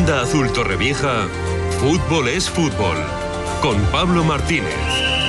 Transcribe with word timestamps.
Onda 0.00 0.22
Azul 0.22 0.50
Torrevieja, 0.50 1.28
fútbol 1.78 2.26
es 2.28 2.48
fútbol. 2.48 2.96
Con 3.60 3.76
Pablo 3.92 4.24
Martínez. 4.24 5.19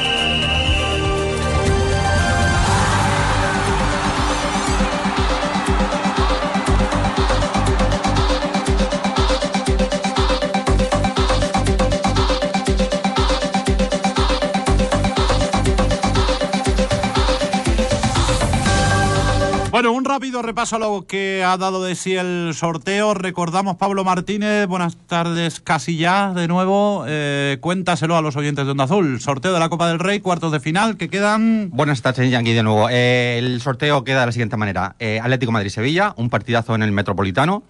Bueno, 19.82 19.98
un 19.98 20.06
rápido 20.06 20.44
repaso 20.44 20.76
a 20.76 20.80
lo 20.80 21.08
que 21.08 21.44
ha 21.44 21.58
dado 21.58 21.84
de 21.84 21.96
sí 21.96 22.16
el 22.16 22.52
sorteo. 22.54 23.16
Recordamos, 23.16 23.78
Pablo 23.78 24.04
Martínez, 24.04 24.68
buenas 24.68 24.96
tardes 25.08 25.60
casi 25.60 25.98
ya 25.98 26.34
de 26.34 26.48
nuevo. 26.48 27.06
Eh, 27.08 27.58
cuéntaselo 27.62 28.16
a 28.16 28.22
los 28.22 28.36
oyentes 28.36 28.64
de 28.64 28.74
Onda 28.74 28.84
Azul. 28.84 29.20
Sorteo 29.20 29.52
de 29.52 29.60
la 29.60 29.70
Copa 29.70 29.88
del 29.88 29.98
Rey, 29.98 30.20
cuartos 30.20 30.52
de 30.52 30.60
final, 30.60 30.98
que 30.98 31.10
quedan... 31.10 31.72
Buenas 31.72 32.04
tardes, 32.04 32.30
Yankee, 32.30 32.54
de 32.54 32.62
nuevo. 32.62 32.90
Eh, 32.92 33.40
el 33.40 33.60
sorteo 33.60 34.04
queda 34.04 34.20
de 34.20 34.26
la 34.28 34.32
siguiente 34.32 34.56
manera. 34.56 34.96
Eh, 35.00 35.20
Atlético 35.20 35.52
Madrid-Sevilla, 35.52 36.14
un 36.16 36.30
partidazo 36.30 36.76
en 36.76 36.84
el 36.84 36.92
Metropolitano. 36.92 37.64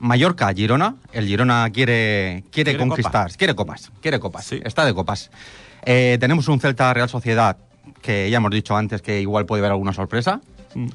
Mallorca-Girona. 0.00 0.96
El 1.12 1.28
Girona 1.28 1.70
quiere, 1.70 2.42
quiere, 2.50 2.72
Quiere 2.72 2.76
conquistar. 2.76 3.30
Quiere 3.36 3.54
copas. 3.54 3.92
Quiere 4.00 4.18
copas. 4.18 4.46
Sí. 4.46 4.60
Está 4.64 4.84
de 4.84 4.94
copas. 4.94 5.30
Eh, 5.84 6.16
tenemos 6.18 6.48
un 6.48 6.58
Celta-Real 6.58 7.08
Sociedad, 7.08 7.56
que 8.00 8.28
ya 8.30 8.38
hemos 8.38 8.50
dicho 8.50 8.76
antes 8.76 9.00
que 9.00 9.20
igual 9.20 9.46
puede 9.46 9.60
haber 9.60 9.70
alguna 9.70 9.92
sorpresa. 9.92 10.40
Mm. 10.74 10.88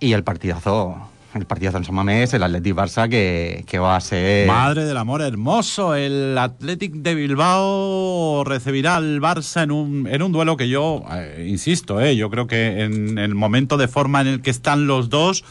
Y 0.00 0.12
el 0.12 0.24
partidazo... 0.24 0.96
El 1.32 1.46
partidazo 1.46 1.78
en 1.78 1.84
San 1.84 1.94
Mamés, 1.94 2.34
el 2.34 2.42
Athletic 2.42 2.74
Barça, 2.74 3.08
que, 3.08 3.64
que 3.68 3.78
va 3.78 3.94
a 3.94 4.00
ser. 4.00 4.48
Madre 4.48 4.84
del 4.84 4.96
amor 4.96 5.22
hermoso, 5.22 5.94
el 5.94 6.36
Athletic 6.36 6.92
de 6.92 7.14
Bilbao 7.14 8.42
recibirá 8.42 8.96
al 8.96 9.20
Barça 9.20 9.62
en 9.62 9.70
un, 9.70 10.08
en 10.08 10.22
un 10.22 10.32
duelo 10.32 10.56
que 10.56 10.68
yo, 10.68 11.04
eh, 11.12 11.46
insisto, 11.48 12.00
eh, 12.00 12.16
yo 12.16 12.30
creo 12.30 12.48
que 12.48 12.82
en 12.82 13.16
el 13.16 13.36
momento 13.36 13.76
de 13.76 13.86
forma 13.86 14.20
en 14.22 14.26
el 14.26 14.42
que 14.42 14.50
están 14.50 14.88
los 14.88 15.08
dos, 15.08 15.44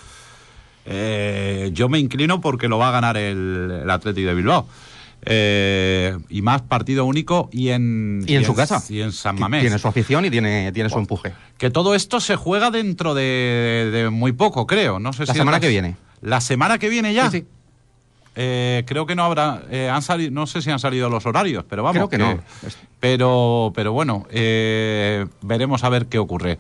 eh, 0.86 1.70
yo 1.72 1.88
me 1.88 2.00
inclino 2.00 2.42
porque 2.42 2.68
lo 2.68 2.78
va 2.78 2.90
a 2.90 2.92
ganar 2.92 3.16
el, 3.16 3.80
el 3.84 3.90
Athletic 3.90 4.26
de 4.26 4.34
Bilbao. 4.34 4.68
Eh, 5.26 6.18
y 6.30 6.42
más 6.42 6.62
partido 6.62 7.06
único 7.06 7.50
y 7.52 7.70
en, 7.70 8.24
Y 8.26 8.36
en 8.36 8.46
su 8.46 8.56
casa. 8.56 8.82
Y 8.90 9.02
en 9.02 9.12
San 9.12 9.38
Mamés. 9.40 9.62
Tiene 9.62 9.78
su 9.78 9.88
afición 9.88 10.24
y 10.26 10.30
tiene, 10.30 10.72
tiene 10.72 10.90
su 10.90 10.98
empuje. 10.98 11.34
Que 11.58 11.70
todo 11.70 11.94
esto 11.94 12.20
se 12.20 12.36
juega 12.38 12.72
dentro 12.72 13.14
de, 13.14 13.90
de 13.92 14.10
muy 14.10 14.32
poco, 14.32 14.66
creo. 14.66 15.00
No 15.00 15.12
sé 15.14 15.26
La 15.26 15.34
si 15.34 15.40
semana 15.40 15.60
que 15.60 15.68
viene. 15.68 15.98
La 16.22 16.40
semana 16.42 16.78
que 16.78 16.90
viene 16.90 17.14
ya. 17.14 17.30
Sí, 17.30 17.40
sí. 17.40 17.48
Eh, 18.36 18.84
creo 18.88 19.06
que 19.06 19.16
no 19.16 19.26
habrá. 19.26 19.64
eh, 19.70 19.90
han 19.90 20.02
salido, 20.02 20.32
no 20.32 20.48
sé 20.48 20.62
si 20.62 20.70
han 20.72 20.80
salido 20.80 21.10
los 21.10 21.26
horarios, 21.26 21.66
pero 21.70 21.84
vamos. 21.84 21.96
Creo 21.98 22.10
que 22.10 22.18
no. 22.18 22.40
Pero, 23.02 23.74
pero 23.76 23.92
bueno, 23.92 24.26
veremos 25.42 25.84
a 25.84 25.90
ver 25.90 26.06
qué 26.06 26.20
ocurre. 26.20 26.58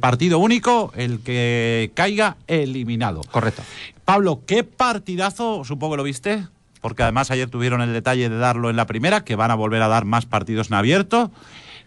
Partido 0.00 0.38
único, 0.38 0.92
el 0.96 1.20
que 1.20 1.90
caiga 1.94 2.36
eliminado. 2.46 3.20
Correcto. 3.30 3.62
Pablo, 4.06 4.40
¿qué 4.46 4.64
partidazo? 4.64 5.64
Supongo 5.64 5.94
que 5.94 5.96
lo 5.98 6.02
viste. 6.04 6.46
Porque 6.84 7.02
además 7.02 7.30
ayer 7.30 7.48
tuvieron 7.48 7.80
el 7.80 7.94
detalle 7.94 8.28
de 8.28 8.36
darlo 8.36 8.68
en 8.68 8.76
la 8.76 8.84
primera, 8.84 9.24
que 9.24 9.36
van 9.36 9.50
a 9.50 9.54
volver 9.54 9.80
a 9.80 9.88
dar 9.88 10.04
más 10.04 10.26
partidos 10.26 10.68
en 10.68 10.74
abierto. 10.74 11.32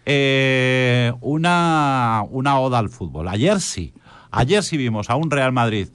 Eh, 0.08 1.14
una, 1.22 2.24
una 2.32 2.60
oda 2.60 2.80
al 2.80 2.90
fútbol. 2.90 3.28
Ayer 3.28 3.62
sí. 3.62 3.94
Ayer 4.32 4.64
sí 4.64 4.76
vimos 4.76 5.12
a 5.12 5.16
un 5.16 5.30
Real 5.30 5.52
Madrid 5.52 5.90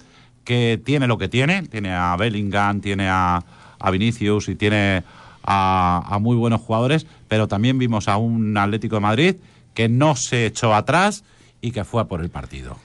que 0.45 0.81
tiene 0.85 1.09
lo 1.09 1.19
que 1.19 1.29
tiene. 1.29 1.65
Tiene 1.65 1.93
a 1.93 2.15
Bellingham, 2.15 2.81
tiene 2.81 3.09
a, 3.09 3.43
Vinicius 3.91 4.49
y 4.49 4.55
tiene 4.55 5.03
a, 5.43 6.05
a 6.07 6.21
muy 6.21 6.37
buenos 6.37 6.61
jugadores. 6.61 7.05
Pero 7.27 7.49
también 7.49 7.79
vimos 7.79 8.07
a 8.07 8.19
un 8.19 8.57
Atlético 8.57 8.95
de 8.95 9.01
Madrid 9.01 9.35
que 9.75 9.89
no 9.89 10.15
se 10.15 10.47
echó 10.47 10.77
atrás 10.77 11.25
y 11.61 11.73
que 11.73 11.83
fue 11.83 12.03
a 12.03 12.05
por 12.05 12.21
el 12.21 12.31
partido. 12.31 12.77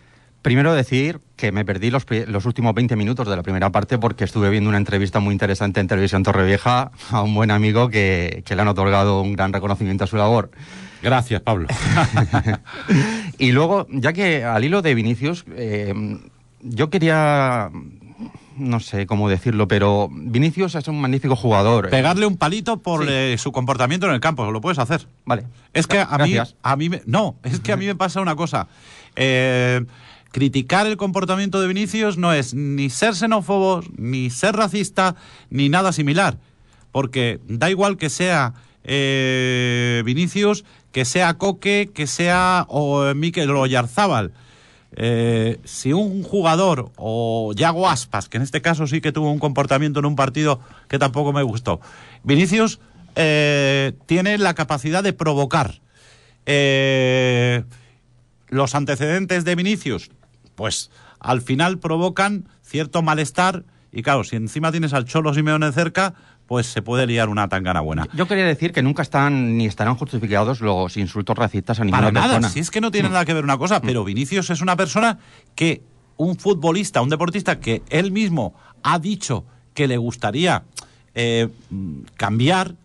Primero 0.47 0.73
decir 0.73 1.19
que 1.35 1.51
me 1.51 1.65
perdí 1.65 1.91
los, 1.91 2.05
los 2.27 2.45
últimos 2.45 2.73
20 2.73 2.95
minutos 2.95 3.27
de 3.27 3.35
la 3.35 3.43
primera 3.43 3.69
parte 3.69 3.97
porque 3.97 4.23
estuve 4.23 4.49
viendo 4.49 4.69
una 4.69 4.77
entrevista 4.77 5.19
muy 5.19 5.33
interesante 5.33 5.81
en 5.81 5.87
Televisión 5.87 6.23
Torrevieja 6.23 6.91
a 7.11 7.21
un 7.21 7.33
buen 7.35 7.51
amigo 7.51 7.89
que, 7.89 8.43
que 8.45 8.55
le 8.55 8.61
han 8.61 8.69
otorgado 8.69 9.21
un 9.21 9.33
gran 9.33 9.51
reconocimiento 9.51 10.05
a 10.05 10.07
su 10.07 10.15
labor. 10.15 10.49
Gracias, 11.03 11.41
Pablo. 11.41 11.67
Y 13.37 13.51
luego, 13.51 13.87
ya 13.91 14.13
que 14.13 14.43
al 14.45 14.63
hilo 14.63 14.81
de 14.81 14.95
Vinicius, 14.95 15.43
eh, 15.55 15.93
yo 16.61 16.89
quería, 16.89 17.69
no 18.57 18.79
sé 18.79 19.05
cómo 19.05 19.29
decirlo, 19.29 19.67
pero 19.67 20.09
Vinicius 20.09 20.75
es 20.75 20.87
un 20.87 21.01
magnífico 21.01 21.35
jugador. 21.35 21.89
Pegarle 21.89 22.25
un 22.25 22.37
palito 22.37 22.81
por 22.81 23.03
Sí. 23.03 23.09
eh, 23.11 23.35
su 23.37 23.51
comportamiento 23.51 24.07
en 24.07 24.13
el 24.13 24.19
campo, 24.21 24.49
lo 24.49 24.61
puedes 24.61 24.79
hacer. 24.79 25.07
Vale. 25.25 25.43
Es 25.73 25.87
que 25.87 25.99
a 25.99 26.17
mí, 26.19 26.35
a 26.63 26.75
mí 26.77 26.89
me, 26.89 27.01
no, 27.05 27.35
es 27.43 27.59
que 27.59 27.73
a 27.73 27.77
mí 27.77 27.85
me 27.85 27.95
pasa 27.95 28.21
una 28.21 28.35
cosa. 28.35 28.67
Eh, 29.15 29.85
criticar 30.37 30.85
el 30.85 30.97
comportamiento 30.97 31.59
de 31.59 31.67
Vinicius 31.67 32.19
no 32.19 32.31
es 32.31 32.53
ni 32.53 32.91
ser 32.91 33.15
xenófobo, 33.15 33.81
ni 33.97 34.29
ser 34.29 34.55
racista, 34.55 35.15
ni 35.49 35.67
nada 35.67 35.91
similar. 35.91 36.37
Porque 36.91 37.39
da 37.47 37.71
igual 37.71 37.97
que 37.97 38.11
sea 38.11 38.53
eh, 38.83 40.03
Vinicius, 40.05 40.63
que 40.91 41.05
sea 41.05 41.39
Coque, 41.39 41.89
que 41.91 42.05
sea 42.05 42.67
o, 42.69 43.15
Mikel 43.15 43.49
Oyarzábal. 43.49 44.31
Eh, 44.95 45.59
si 45.63 45.91
un 45.91 46.21
jugador 46.21 46.91
o 46.97 47.53
Yago 47.55 47.89
Aspas, 47.89 48.29
que 48.29 48.37
en 48.37 48.43
este 48.43 48.61
caso 48.61 48.85
sí 48.85 49.01
que 49.01 49.11
tuvo 49.11 49.31
un 49.31 49.39
comportamiento 49.39 50.01
en 50.01 50.05
un 50.05 50.15
partido 50.15 50.59
que 50.87 50.99
tampoco 50.99 51.33
me 51.33 51.41
gustó, 51.41 51.81
Vinicius 52.23 52.79
eh, 53.15 53.93
tiene 54.05 54.37
la 54.37 54.53
capacidad 54.53 55.01
de 55.01 55.13
provocar. 55.13 55.81
Eh, 56.45 57.63
los 58.49 58.75
antecedentes 58.75 59.43
de 59.43 59.55
Vinicius, 59.55 60.11
pues 60.57 60.89
al 61.19 61.41
final 61.41 61.77
provocan 61.77 62.49
cierto 62.63 63.01
malestar 63.03 63.63
y 63.93 64.01
claro, 64.01 64.25
si 64.25 64.35
encima 64.35 64.71
tienes 64.71 64.91
al 64.93 65.05
Cholo 65.05 65.33
Simeone 65.33 65.71
cerca, 65.71 66.13
pues 66.47 66.65
se 66.65 66.81
puede 66.81 67.05
liar 67.07 67.29
una 67.29 67.47
tangana 67.47 67.79
buena. 67.79 68.07
Yo 68.13 68.27
quería 68.27 68.45
decir 68.45 68.73
que 68.73 68.81
nunca 68.81 69.01
están 69.01 69.55
ni 69.57 69.65
estarán 69.65 69.95
justificados 69.95 70.59
los 70.61 70.97
insultos 70.97 71.37
racistas 71.37 71.79
a 71.79 71.85
ninguna 71.85 71.99
Para 72.01 72.11
nada, 72.11 72.27
persona. 72.33 72.49
si 72.49 72.59
es 72.59 72.71
que 72.71 72.81
no 72.81 72.91
tiene 72.91 73.09
nada 73.09 73.23
que 73.23 73.33
ver 73.33 73.43
una 73.43 73.57
cosa, 73.57 73.81
pero 73.81 74.03
Vinicius 74.03 74.49
es 74.49 74.61
una 74.61 74.75
persona 74.75 75.19
que 75.55 75.83
un 76.17 76.37
futbolista, 76.37 77.01
un 77.01 77.09
deportista 77.09 77.59
que 77.59 77.83
él 77.89 78.11
mismo 78.11 78.55
ha 78.83 78.97
dicho 78.99 79.45
que 79.73 79.87
le 79.87 79.97
gustaría 79.97 80.63
eh, 81.13 81.47
mm, 81.69 81.99
cambiar, 82.15 82.75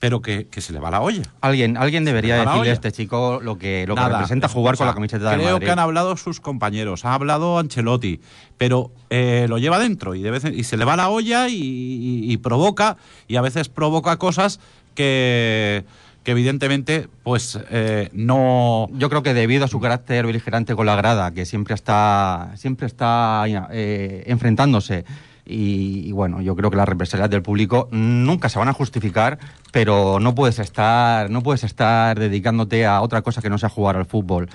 pero 0.00 0.20
que, 0.22 0.48
que 0.48 0.60
se 0.62 0.72
le 0.72 0.80
va 0.80 0.90
la 0.90 1.00
olla. 1.02 1.22
Alguien, 1.42 1.76
alguien 1.76 2.04
debería 2.04 2.36
decirle 2.44 2.70
a 2.70 2.72
este 2.72 2.90
chico 2.90 3.38
lo 3.42 3.58
que, 3.58 3.84
lo 3.86 3.94
que 3.94 4.08
representa 4.08 4.48
jugar 4.48 4.76
con 4.76 4.86
la 4.86 4.94
camiseta 4.94 5.30
de 5.30 5.36
Creo 5.36 5.52
Madrid. 5.52 5.66
que 5.66 5.70
han 5.70 5.78
hablado 5.78 6.16
sus 6.16 6.40
compañeros, 6.40 7.04
ha 7.04 7.12
hablado 7.14 7.58
Ancelotti, 7.58 8.20
pero 8.56 8.90
eh, 9.10 9.46
lo 9.48 9.58
lleva 9.58 9.78
dentro 9.78 10.14
y, 10.14 10.22
de 10.22 10.30
vez 10.30 10.44
en- 10.46 10.58
y 10.58 10.64
se 10.64 10.76
le 10.78 10.84
va 10.86 10.96
la 10.96 11.10
olla 11.10 11.48
y, 11.48 11.54
y- 11.54 12.32
y 12.32 12.36
provoca, 12.38 12.96
y 13.28 13.36
a 13.36 13.42
veces 13.42 13.68
provoca 13.68 14.16
cosas 14.16 14.58
que, 14.94 15.84
que 16.24 16.30
evidentemente 16.30 17.08
pues 17.22 17.58
eh, 17.70 18.08
no... 18.12 18.88
Yo 18.94 19.08
creo 19.10 19.22
que 19.22 19.34
debido 19.34 19.66
a 19.66 19.68
su 19.68 19.80
carácter 19.80 20.26
beligerante 20.26 20.74
con 20.74 20.86
la 20.86 20.96
grada, 20.96 21.30
que 21.32 21.44
siempre 21.44 21.74
está, 21.74 22.52
siempre 22.56 22.86
está 22.86 23.44
eh, 23.70 24.24
enfrentándose, 24.26 25.04
y, 25.46 26.02
y 26.06 26.12
bueno, 26.12 26.40
yo 26.40 26.54
creo 26.56 26.70
que 26.70 26.76
las 26.76 26.88
represalias 26.88 27.30
del 27.30 27.42
público 27.42 27.88
nunca 27.90 28.48
se 28.48 28.58
van 28.58 28.68
a 28.68 28.72
justificar, 28.72 29.38
pero 29.72 30.18
no 30.20 30.34
puedes 30.34 30.58
estar, 30.58 31.30
no 31.30 31.42
puedes 31.42 31.64
estar 31.64 32.18
dedicándote 32.18 32.86
a 32.86 33.00
otra 33.00 33.22
cosa 33.22 33.42
que 33.42 33.50
no 33.50 33.58
sea 33.58 33.68
jugar 33.68 33.96
al 33.96 34.06
fútbol. 34.06 34.48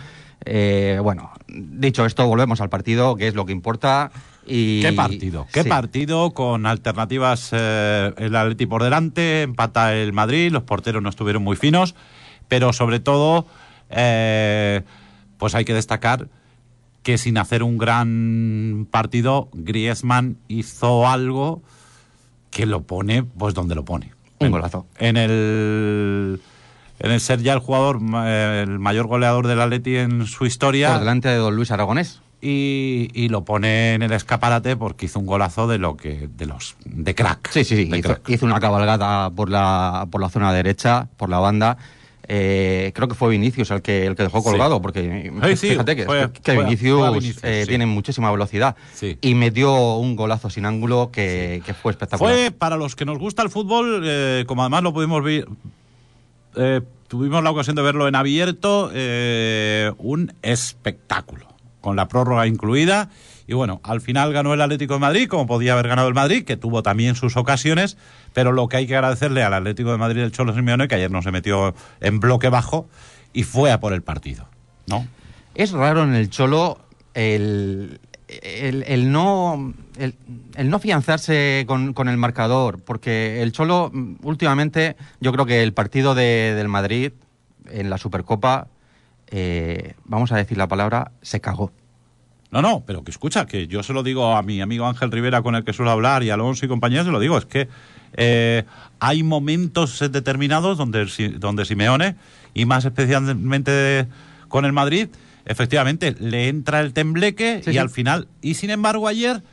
Eh, 0.45 0.99
bueno, 1.01 1.31
dicho 1.47 2.05
esto, 2.05 2.27
volvemos 2.27 2.61
al 2.61 2.69
partido, 2.69 3.15
que 3.15 3.27
es 3.27 3.35
lo 3.35 3.45
que 3.45 3.51
importa. 3.53 4.11
Y, 4.45 4.81
¿Qué 4.81 4.93
partido? 4.93 5.47
¿Qué 5.51 5.63
Sí. 5.63 5.69
partido 5.69 6.31
con 6.31 6.65
alternativas? 6.67 7.49
eh, 7.51 8.13
el 8.17 8.35
Atleti 8.35 8.65
por 8.67 8.83
delante, 8.83 9.41
empata 9.41 9.95
el 9.95 10.13
Madrid, 10.13 10.51
los 10.51 10.63
porteros 10.63 11.01
no 11.01 11.09
estuvieron 11.09 11.41
muy 11.43 11.55
finos, 11.55 11.95
pero 12.47 12.71
sobre 12.73 12.99
todo, 12.99 13.47
eh, 13.89 14.83
pues 15.37 15.55
hay 15.55 15.65
que 15.65 15.73
destacar 15.73 16.27
que 17.05 17.19
sin 17.19 17.37
hacer 17.37 17.61
un 17.61 17.77
gran 17.77 18.87
partido, 18.89 19.47
Griezmann 19.53 20.37
hizo 20.47 21.07
algo 21.07 21.61
que 22.49 22.65
lo 22.65 22.81
pone, 22.81 23.21
pues 23.21 23.53
donde 23.53 23.75
lo 23.75 23.85
pone. 23.85 24.11
Un 24.39 24.49
golazo. 24.49 24.87
En 24.97 25.15
el, 25.15 26.41
en 26.99 27.11
el 27.11 27.19
ser 27.21 27.43
ya 27.43 27.53
el 27.53 27.59
jugador, 27.59 27.99
eh, 28.25 28.63
el 28.67 28.79
mayor 28.79 29.05
goleador 29.05 29.45
del 29.45 29.61
Atleti 29.61 29.97
en 29.97 30.25
su 30.25 30.47
historia 30.47 30.89
Por 30.93 30.99
delante 31.01 31.29
de 31.29 31.35
don 31.35 31.55
Luis 31.55 31.69
Aragonés. 31.69 32.21
y, 32.41 33.09
y 33.13 33.29
lo 33.29 33.45
pone 33.45 33.93
en 33.93 34.01
el 34.01 34.11
escaparate 34.11 34.75
porque 34.75 35.05
hizo 35.05 35.19
un 35.19 35.27
golazo 35.27 35.67
de 35.67 35.77
lo 35.77 35.97
que 35.97 36.27
de 36.35 36.47
los 36.47 36.75
de 36.85 37.13
crack. 37.13 37.51
Sí, 37.51 37.63
sí, 37.63 37.75
sí. 37.85 37.91
Hizo, 37.95 38.17
hizo 38.27 38.45
una 38.47 38.59
cabalgata 38.59 39.29
por 39.35 39.51
la, 39.51 40.07
por 40.09 40.21
la 40.21 40.29
zona 40.29 40.51
derecha, 40.51 41.07
por 41.17 41.29
la 41.29 41.37
banda. 41.37 41.77
Eh, 42.27 42.91
creo 42.95 43.07
que 43.07 43.15
fue 43.15 43.29
Vinicius 43.29 43.71
el 43.71 43.81
que, 43.81 44.05
el 44.05 44.15
que 44.15 44.23
dejó 44.23 44.43
colgado, 44.43 44.81
porque 44.81 45.31
Sí, 45.45 45.57
sí, 45.57 45.69
fíjate 45.69 45.95
que, 45.95 46.05
que 46.43 46.57
Vinicius, 46.57 47.11
Vinicius, 47.13 47.43
eh, 47.43 47.61
sí. 47.63 47.67
tiene 47.69 47.85
muchísima 47.85 48.31
velocidad 48.31 48.75
Sí. 48.93 49.17
y 49.21 49.35
metió 49.35 49.95
un 49.95 50.15
golazo 50.15 50.49
sin 50.49 50.65
ángulo 50.65 51.09
que, 51.11 51.61
que 51.65 51.73
fue 51.73 51.91
espectacular. 51.91 52.33
Fue 52.33 52.51
para 52.51 52.77
los 52.77 52.95
que 52.95 53.05
nos 53.05 53.17
gusta 53.17 53.41
el 53.43 53.49
fútbol, 53.49 54.01
eh, 54.05 54.43
como 54.47 54.61
además 54.63 54.83
lo 54.83 54.93
pudimos 54.93 55.23
ver, 55.23 55.47
eh, 56.55 56.81
tuvimos 57.07 57.43
la 57.43 57.51
ocasión 57.51 57.75
de 57.75 57.81
verlo 57.81 58.07
en 58.07 58.15
abierto, 58.15 58.89
eh, 58.93 59.91
un 59.97 60.33
espectáculo, 60.41 61.47
con 61.81 61.95
la 61.95 62.07
prórroga 62.07 62.47
incluida. 62.47 63.09
Y 63.47 63.53
bueno, 63.53 63.79
al 63.83 64.01
final 64.01 64.33
ganó 64.33 64.53
el 64.53 64.61
Atlético 64.61 64.95
de 64.95 64.99
Madrid, 65.01 65.27
como 65.27 65.45
podía 65.45 65.73
haber 65.73 65.87
ganado 65.87 66.07
el 66.07 66.13
Madrid, 66.15 66.43
que 66.45 66.57
tuvo 66.57 66.81
también 66.81 67.15
sus 67.15 67.37
ocasiones, 67.37 67.95
pero 68.33 68.51
lo 68.51 68.67
que 68.67 68.77
hay 68.77 68.87
que 68.87 68.95
agradecerle 68.95 69.43
al 69.43 69.53
Atlético 69.53 69.91
de 69.91 69.97
Madrid 69.97 70.21
del 70.21 70.31
Cholo 70.31 70.53
Simeone, 70.55 70.87
que 70.87 70.95
ayer 70.95 71.11
no 71.11 71.21
se 71.21 71.31
metió 71.31 71.75
en 72.01 72.19
bloque 72.19 72.49
bajo 72.49 72.87
y 73.33 73.43
fue 73.43 73.71
a 73.71 73.79
por 73.79 73.93
el 73.93 74.01
partido, 74.01 74.47
¿no? 74.87 75.05
Es 75.53 75.71
raro 75.71 76.03
en 76.03 76.15
el 76.15 76.29
Cholo 76.31 76.79
el, 77.13 77.99
el, 78.27 79.11
no 79.11 79.73
el, 79.97 80.15
no 80.69 80.77
afianzarse 80.77 81.65
con, 81.67 81.93
con 81.93 82.09
el 82.09 82.17
marcador, 82.17 82.81
porque 82.83 83.41
el 83.43 83.51
Cholo 83.51 83.91
mm, 83.93 84.15
últimamente, 84.23 84.95
yo 85.21 85.31
creo 85.31 85.45
que 85.45 85.61
el 85.61 85.71
partido 85.73 86.15
de- 86.15 86.53
del 86.55 86.67
Madrid 86.67 87.11
en 87.69 87.89
la 87.91 87.97
Supercopa, 87.99 88.67
eh, 89.27 89.93
vamos 90.05 90.31
a 90.31 90.37
decir 90.37 90.57
la 90.57 90.67
palabra, 90.67 91.11
se 91.21 91.39
cagó. 91.41 91.71
No, 92.51 92.61
no, 92.61 92.83
pero 92.85 93.03
que 93.03 93.11
escucha, 93.11 93.45
que 93.45 93.67
yo 93.67 93.83
se 93.83 93.91
lo 93.93 94.03
digo 94.03 94.35
a 94.35 94.41
mi 94.41 94.61
amigo 94.61 94.85
Ángel 94.87 95.11
Rivera 95.11 95.41
con 95.41 95.55
el 95.55 95.63
que 95.63 95.73
suelo 95.73 95.91
hablar 95.91 96.23
y 96.23 96.29
a 96.29 96.35
Alonso 96.35 96.65
y 96.65 96.69
compañía, 96.69 97.03
se 97.03 97.11
lo 97.11 97.19
digo, 97.19 97.37
es 97.37 97.45
que 97.45 97.67
eh, 98.13 98.63
hay 98.99 99.23
momentos 99.23 99.99
determinados 100.11 100.77
donde, 100.77 101.05
donde 101.37 101.65
Simeone, 101.65 102.15
y 102.53 102.65
más 102.65 102.85
especialmente 102.85 104.07
con 104.47 104.63
el 104.63 104.71
Madrid, 104.71 105.09
efectivamente 105.45 106.15
le 106.19 106.47
entra 106.47 106.79
el 106.79 106.93
tembleque 106.93 107.61
Sí, 107.63 107.71
y 107.71 107.73
sí. 107.73 107.79
al 107.79 107.89
final, 107.89 108.27
y 108.41 108.53
sin 108.53 108.69
embargo 108.69 109.07
ayer, 109.07 109.43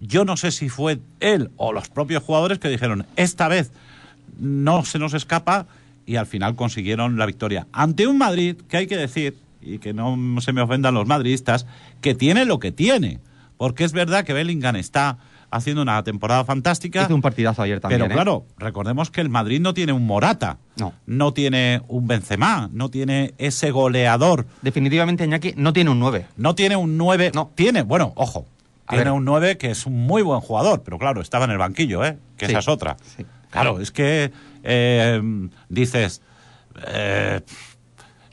yo 0.00 0.24
no 0.24 0.36
sé 0.36 0.50
si 0.50 0.68
fue 0.68 0.98
él 1.20 1.50
o 1.56 1.72
los 1.72 1.88
propios 1.88 2.22
jugadores 2.22 2.58
que 2.58 2.68
dijeron, 2.68 3.06
esta 3.16 3.48
vez 3.48 3.70
no 4.38 4.84
se 4.84 4.98
nos 4.98 5.14
escapa 5.14 5.66
y 6.06 6.16
al 6.16 6.26
final 6.26 6.56
consiguieron 6.56 7.16
la 7.16 7.26
victoria. 7.26 7.66
Ante 7.72 8.06
un 8.06 8.18
Madrid 8.18 8.56
que 8.68 8.76
hay 8.78 8.86
que 8.86 8.96
decir, 8.96 9.36
y 9.60 9.78
que 9.78 9.92
no 9.92 10.16
se 10.40 10.52
me 10.52 10.62
ofendan 10.62 10.94
los 10.94 11.06
madridistas, 11.06 11.66
que 12.00 12.14
tiene 12.14 12.44
lo 12.44 12.58
que 12.58 12.72
tiene. 12.72 13.20
Porque 13.56 13.84
es 13.84 13.92
verdad 13.92 14.24
que 14.24 14.32
Bellingham 14.32 14.76
está 14.76 15.18
haciendo 15.50 15.82
una 15.82 16.02
temporada 16.02 16.44
fantástica. 16.44 17.02
Hizo 17.04 17.14
un 17.14 17.20
partidazo 17.20 17.60
ayer 17.62 17.80
también. 17.80 18.00
Pero 18.00 18.10
¿eh? 18.10 18.14
claro, 18.14 18.46
recordemos 18.56 19.10
que 19.10 19.20
el 19.20 19.28
Madrid 19.28 19.60
no 19.60 19.74
tiene 19.74 19.92
un 19.92 20.06
Morata, 20.06 20.58
No. 21.06 21.32
tiene 21.34 21.82
un 21.88 22.06
Benzema, 22.06 22.70
no 22.72 22.88
tiene 22.88 23.34
ese 23.36 23.70
goleador, 23.70 24.46
Definitivamente 24.62 25.24
Iñaki 25.24 25.54
no 25.56 25.72
tiene 25.72 25.90
un 25.90 25.98
9. 25.98 26.26
no 26.36 26.54
tiene 26.54 26.76
un 26.76 26.96
9, 26.96 27.32
No. 27.34 27.50
tiene, 27.54 27.82
bueno, 27.82 28.12
ojo, 28.16 28.46
A 28.86 28.90
tiene 28.92 29.04
ver. 29.04 29.12
un 29.12 29.24
9 29.24 29.58
que 29.58 29.70
es 29.72 29.84
un 29.86 30.06
muy 30.06 30.22
buen 30.22 30.40
jugador, 30.40 30.82
pero 30.82 30.98
claro, 30.98 31.20
estaba 31.20 31.44
en 31.44 31.50
el 31.50 31.58
banquillo, 31.58 32.04
¿eh? 32.04 32.16
Que 32.38 32.46
Sí. 32.46 32.52
esa 32.52 32.60
es 32.60 32.68
otra. 32.68 32.96
Sí. 33.16 33.26
Claro, 33.50 33.80
es 33.80 33.90
que 33.90 34.30
eh, 34.62 35.20
dices, 35.68 36.22
eh, 36.86 37.40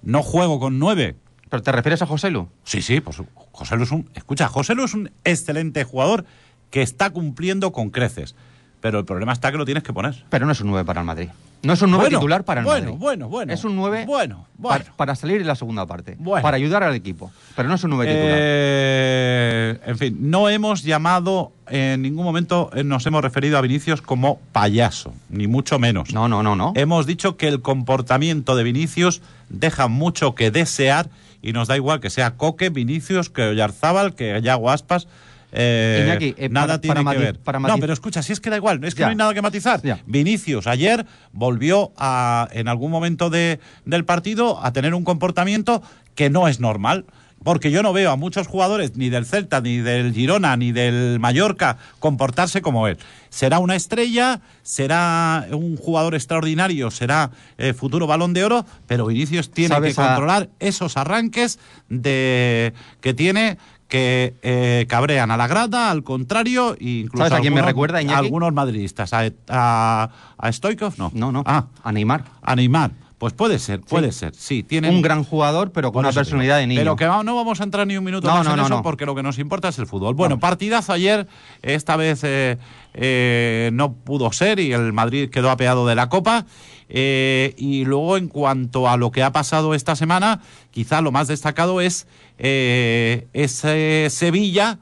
no 0.07 0.23
juego 0.23 0.57
con 0.59 0.79
9. 0.79 1.17
¿Pero 1.49 1.61
te 1.61 1.71
refieres 1.71 2.01
a 2.01 2.05
José 2.05 2.31
Lu? 2.31 2.47
Sí, 2.63 2.81
sí, 2.81 3.01
pues 3.01 3.21
José 3.51 3.75
Lu 3.75 3.83
es 3.83 3.91
un. 3.91 4.09
Escucha, 4.15 4.47
José 4.47 4.73
Lu 4.73 4.85
es 4.85 4.93
un 4.93 5.11
excelente 5.25 5.83
jugador 5.83 6.25
que 6.71 6.81
está 6.81 7.09
cumpliendo 7.09 7.73
con 7.73 7.89
creces. 7.89 8.33
Pero 8.79 8.99
el 8.99 9.05
problema 9.05 9.33
está 9.33 9.51
que 9.51 9.57
lo 9.57 9.65
tienes 9.65 9.83
que 9.83 9.91
poner. 9.91 10.25
Pero 10.29 10.45
no 10.45 10.53
es 10.53 10.61
un 10.61 10.69
9 10.69 10.85
para 10.85 11.01
el 11.01 11.05
Madrid. 11.05 11.29
No 11.63 11.73
es 11.73 11.81
un 11.81 11.89
9 11.91 12.03
Bueno, 12.05 12.19
titular 12.19 12.43
para 12.43 12.61
el 12.61 12.65
bueno, 12.65 12.85
Madrid. 12.85 12.99
bueno, 12.99 13.29
bueno. 13.29 13.53
Es 13.53 13.63
un 13.63 13.75
9 13.75 14.05
Bueno, 14.05 14.45
pa- 14.61 14.69
bueno. 14.77 14.85
para 14.95 15.15
salir 15.15 15.41
en 15.41 15.47
la 15.47 15.55
segunda 15.55 15.85
parte. 15.85 16.15
Bueno. 16.19 16.43
Para 16.43 16.55
ayudar 16.57 16.83
al 16.83 16.93
equipo. 16.93 17.31
Pero 17.55 17.67
no 17.67 17.75
es 17.75 17.83
un 17.83 17.89
9 17.91 18.05
titular. 18.05 18.37
Eh, 18.39 19.79
en 19.85 19.97
fin, 19.97 20.17
no 20.21 20.49
hemos 20.49 20.83
llamado, 20.83 21.51
en 21.69 22.01
ningún 22.03 22.23
momento 22.25 22.69
eh, 22.75 22.83
nos 22.83 23.05
hemos 23.05 23.21
referido 23.21 23.57
a 23.57 23.61
Vinicius 23.61 24.01
como 24.01 24.39
payaso, 24.51 25.13
ni 25.29 25.47
mucho 25.47 25.79
menos. 25.79 26.13
No, 26.13 26.27
no, 26.27 26.43
no, 26.43 26.55
no. 26.55 26.73
Hemos 26.75 27.05
dicho 27.05 27.37
que 27.37 27.47
el 27.47 27.61
comportamiento 27.61 28.55
de 28.55 28.63
Vinicius 28.63 29.21
deja 29.49 29.87
mucho 29.87 30.35
que 30.35 30.51
desear 30.51 31.09
y 31.41 31.53
nos 31.53 31.67
da 31.67 31.75
igual 31.75 31.99
que 31.99 32.09
sea 32.09 32.35
Coque, 32.35 32.69
Vinicius, 32.69 33.29
que 33.29 33.43
Oyarzábal, 33.43 34.15
que 34.15 34.39
Yago 34.41 34.69
Aspas. 34.69 35.07
Eh, 35.51 36.03
Iñaki, 36.05 36.35
eh, 36.37 36.49
nada 36.49 36.67
para- 36.67 36.81
tiene 36.81 37.03
para 37.03 37.17
que 37.17 37.23
ver. 37.23 37.39
para 37.39 37.59
no, 37.59 37.77
pero 37.79 37.93
escucha, 37.93 38.21
si 38.21 38.33
es 38.33 38.39
que 38.39 38.49
da 38.49 38.57
igual, 38.57 38.83
es 38.83 38.95
que 38.95 38.99
Ya. 39.01 39.05
no 39.07 39.09
hay 39.11 39.15
nada 39.15 39.33
que 39.33 39.41
matizar. 39.41 39.81
Ya. 39.81 39.99
Vinicius 40.05 40.67
ayer 40.67 41.05
volvió 41.31 41.91
a, 41.97 42.47
en 42.51 42.67
algún 42.67 42.91
momento 42.91 43.29
de, 43.29 43.59
del 43.85 44.03
partido 44.05 44.63
a 44.63 44.73
tener 44.73 44.93
un 44.93 45.03
comportamiento 45.03 45.81
que 46.15 46.29
no 46.29 46.47
es 46.47 46.59
normal. 46.59 47.05
Porque 47.43 47.69
yo 47.69 47.83
no 47.83 47.93
veo 47.93 48.09
a 48.11 48.15
muchos 48.15 48.47
jugadores, 48.47 48.97
ni 48.97 49.09
del 49.09 49.23
Celta, 49.27 49.61
ni 49.61 49.77
del 49.77 50.11
Girona, 50.11 50.57
ni 50.57 50.71
del 50.71 51.19
Mallorca, 51.19 51.77
comportarse 51.99 52.63
como 52.63 52.87
él. 52.87 52.97
Será 53.29 53.59
una 53.59 53.75
estrella, 53.75 54.41
será 54.63 55.45
un 55.51 55.77
jugador 55.77 56.15
extraordinario, 56.15 56.89
será 56.89 57.29
eh, 57.59 57.73
futuro 57.73 58.07
balón 58.07 58.33
de 58.33 58.43
oro, 58.43 58.65
pero 58.87 59.05
Vinicius 59.05 59.51
tiene 59.51 59.69
que 59.75 59.93
¿Sabes 59.93 59.99
a- 59.99 60.07
controlar 60.07 60.49
esos 60.59 60.97
arranques 60.97 61.59
de 61.89 62.73
que 63.01 63.13
tiene 63.13 63.59
que 63.87 64.35
eh, 64.41 64.85
cabrean 64.89 65.31
a 65.31 65.37
la 65.37 65.47
grada, 65.47 65.89
al 65.91 66.03
contrario, 66.03 66.75
e 66.79 67.01
incluso 67.05 67.25
¿Sabes 67.25 67.39
a 67.39 67.41
quién 67.41 67.53
me 67.53 67.59
algunos- 67.61 67.71
recuerda, 67.73 68.01
Iñaki? 68.01 68.25
algunos 68.25 68.53
madridistas. 68.53 69.13
¿A, 69.13 69.31
a, 69.49 70.09
a 70.37 70.51
Stoikov? 70.51 70.95
No. 70.97 71.11
No, 71.13 71.31
no. 71.31 71.43
Ah, 71.45 71.65
A 71.83 71.91
Neymar. 71.91 72.23
a 72.41 72.55
Neymar. 72.55 72.91
Pues 73.17 73.33
puede 73.33 73.57
ser, 73.57 73.81
puede 73.81 74.11
ser. 74.11 74.35
Sí, 74.35 74.61
tiene 74.61 74.89
Un 74.91 75.01
gran 75.01 75.23
jugador, 75.23 75.71
pero 75.71 75.91
con 75.91 76.05
una 76.05 76.13
personalidad 76.13 76.57
de 76.59 76.67
niño. 76.67 76.81
Pero 76.81 76.95
que 76.95 77.07
va- 77.07 77.23
no 77.23 77.35
vamos 77.35 77.59
a 77.59 77.63
entrar 77.63 77.87
ni 77.87 77.97
un 77.97 78.03
minuto 78.03 78.27
No, 78.27 78.35
más 78.35 78.45
no, 78.45 78.51
en 78.51 78.57
no, 78.57 78.65
eso 78.67 78.83
porque 78.83 79.07
lo 79.07 79.15
que 79.15 79.23
nos 79.23 79.39
importa 79.39 79.69
es 79.69 79.79
el 79.79 79.87
fútbol. 79.87 80.13
Bueno, 80.13 80.35
No. 80.35 80.39
partidazo 80.39 80.93
ayer, 80.93 81.27
esta 81.63 81.95
vez 81.95 82.19
eh, 82.23 82.57
eh, 82.93 83.71
no 83.73 83.93
pudo 83.93 84.31
ser 84.31 84.59
y 84.59 84.71
el 84.71 84.93
Madrid 84.93 85.31
quedó 85.31 85.49
apeado 85.49 85.87
de 85.87 85.95
la 85.95 86.09
Copa. 86.09 86.45
Eh, 86.89 87.55
y 87.57 87.85
luego 87.85 88.17
en 88.17 88.27
cuanto 88.27 88.87
a 88.87 88.97
lo 88.97 89.09
que 89.11 89.23
ha 89.23 89.31
pasado 89.31 89.73
esta 89.73 89.95
semana, 89.95 90.41
quizá 90.69 91.01
lo 91.01 91.11
más 91.11 91.27
destacado 91.27 91.81
es 91.81 92.05
eh, 92.37 93.27
ese 93.33 94.07
Sevilla 94.11 94.77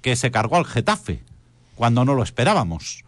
que 0.00 0.16
se 0.16 0.30
cargó 0.30 0.56
al 0.56 0.64
Getafe 0.64 1.22
cuando 1.76 2.04
no 2.06 2.14
lo 2.14 2.22
esperábamos. 2.22 3.04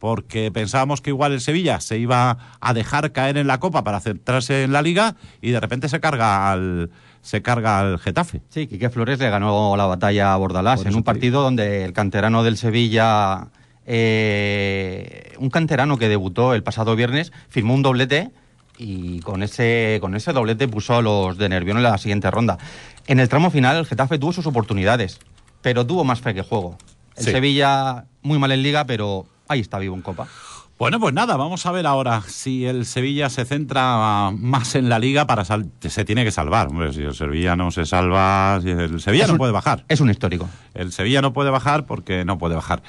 Porque 0.00 0.50
pensábamos 0.50 1.00
que 1.00 1.10
igual 1.10 1.32
el 1.32 1.40
Sevilla 1.40 1.78
se 1.80 1.98
iba 1.98 2.38
a 2.58 2.74
dejar 2.74 3.12
caer 3.12 3.36
en 3.36 3.46
la 3.46 3.60
Copa 3.60 3.84
para 3.84 4.00
centrarse 4.00 4.64
en 4.64 4.72
la 4.72 4.82
Liga 4.82 5.14
y 5.40 5.50
de 5.50 5.60
repente 5.60 5.88
se 5.88 6.00
carga 6.00 6.50
al, 6.50 6.90
se 7.20 7.42
carga 7.42 7.78
al 7.78 7.98
Getafe. 8.00 8.40
Sí, 8.48 8.66
Quique 8.66 8.88
Flores 8.90 9.18
le 9.18 9.30
ganó 9.30 9.76
la 9.76 9.84
batalla 9.86 10.32
a 10.32 10.36
Bordalás 10.38 10.84
en 10.86 10.94
un 10.96 11.02
partido 11.02 11.42
donde 11.42 11.84
el 11.84 11.92
canterano 11.92 12.42
del 12.42 12.56
Sevilla, 12.56 13.48
eh, 13.86 15.32
un 15.38 15.50
canterano 15.50 15.98
que 15.98 16.08
debutó 16.08 16.54
el 16.54 16.62
pasado 16.62 16.96
viernes, 16.96 17.32
firmó 17.48 17.74
un 17.74 17.82
doblete 17.82 18.30
y 18.78 19.20
con 19.20 19.42
ese, 19.42 19.98
con 20.00 20.14
ese 20.14 20.32
doblete 20.32 20.66
puso 20.66 20.96
a 20.96 21.02
los 21.02 21.36
de 21.36 21.48
Nervión 21.50 21.76
en 21.76 21.82
la 21.82 21.98
siguiente 21.98 22.30
ronda. 22.30 22.56
En 23.06 23.20
el 23.20 23.28
tramo 23.28 23.50
final 23.50 23.76
el 23.76 23.86
Getafe 23.86 24.18
tuvo 24.18 24.32
sus 24.32 24.46
oportunidades, 24.46 25.18
pero 25.60 25.86
tuvo 25.86 26.04
más 26.04 26.20
fe 26.20 26.32
que 26.32 26.42
juego. 26.42 26.78
El 27.16 27.24
Sí. 27.24 27.30
Sevilla 27.32 28.06
muy 28.22 28.38
mal 28.38 28.52
en 28.52 28.62
liga, 28.62 28.86
pero 28.86 29.26
ahí 29.50 29.60
está 29.60 29.78
vivo 29.78 29.94
en 29.96 30.02
Copa. 30.02 30.26
Bueno, 30.78 30.98
pues 30.98 31.12
nada, 31.12 31.36
vamos 31.36 31.66
a 31.66 31.72
ver 31.72 31.86
ahora 31.86 32.22
si 32.26 32.64
el 32.64 32.86
Sevilla 32.86 33.28
se 33.28 33.44
centra 33.44 34.30
más 34.34 34.74
en 34.76 34.88
la 34.88 34.98
liga 34.98 35.26
para 35.26 35.44
sal 35.44 35.70
se 35.86 36.06
tiene 36.06 36.24
que 36.24 36.30
salvar. 36.30 36.68
Hombre, 36.68 36.94
si 36.94 37.02
el 37.02 37.14
Sevilla 37.14 37.54
no 37.54 37.70
se 37.70 37.84
salva, 37.84 38.58
si 38.62 38.70
el 38.70 38.98
Sevilla 38.98 39.24
Es 39.24 39.28
no 39.28 39.34
un- 39.34 39.38
puede 39.38 39.52
bajar. 39.52 39.84
Es 39.88 40.00
un 40.00 40.08
histórico. 40.08 40.48
El 40.72 40.90
Sevilla 40.92 41.20
no 41.20 41.34
puede 41.34 41.50
bajar 41.50 41.84
porque 41.84 42.24
no 42.24 42.38
puede 42.38 42.54
bajar. 42.54 42.82